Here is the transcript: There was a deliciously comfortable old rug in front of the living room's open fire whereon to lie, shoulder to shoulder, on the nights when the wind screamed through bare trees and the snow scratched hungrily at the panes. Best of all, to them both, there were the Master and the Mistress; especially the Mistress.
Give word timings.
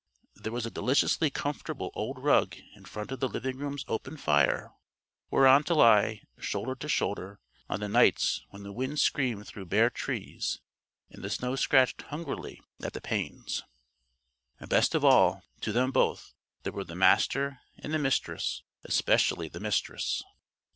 There 0.33 0.51
was 0.51 0.65
a 0.65 0.71
deliciously 0.71 1.29
comfortable 1.29 1.91
old 1.93 2.17
rug 2.17 2.57
in 2.73 2.85
front 2.85 3.11
of 3.11 3.19
the 3.19 3.29
living 3.29 3.57
room's 3.59 3.85
open 3.87 4.17
fire 4.17 4.73
whereon 5.29 5.61
to 5.65 5.75
lie, 5.75 6.23
shoulder 6.39 6.73
to 6.73 6.89
shoulder, 6.89 7.39
on 7.69 7.81
the 7.81 7.87
nights 7.87 8.43
when 8.49 8.63
the 8.63 8.71
wind 8.71 8.97
screamed 8.99 9.45
through 9.45 9.67
bare 9.67 9.91
trees 9.91 10.59
and 11.11 11.23
the 11.23 11.29
snow 11.29 11.55
scratched 11.55 12.01
hungrily 12.01 12.59
at 12.81 12.93
the 12.93 12.99
panes. 13.01 13.61
Best 14.59 14.95
of 14.95 15.05
all, 15.05 15.43
to 15.59 15.71
them 15.71 15.91
both, 15.91 16.33
there 16.63 16.73
were 16.73 16.83
the 16.83 16.95
Master 16.95 17.59
and 17.77 17.93
the 17.93 17.99
Mistress; 17.99 18.63
especially 18.83 19.49
the 19.49 19.59
Mistress. 19.59 20.23